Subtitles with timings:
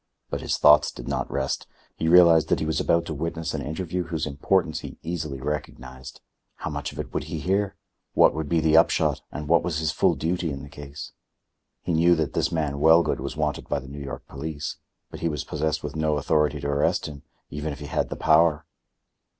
[0.31, 1.67] But his thoughts did not rest.
[1.95, 6.21] He realized that he was about to witness an interview whose importance he easily recognized.
[6.55, 7.75] How much of it would he hear?
[8.15, 11.11] What would be the upshot and what was his full duty in the case?
[11.83, 14.77] He knew that this man Wellgood was wanted by the New York police,
[15.11, 17.21] but he was possessed with no authority to arrest him,
[17.51, 18.65] even if he had the power.